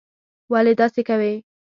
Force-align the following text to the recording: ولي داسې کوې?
ولي 0.51 0.73
داسې 0.81 1.01
کوې? 1.07 1.33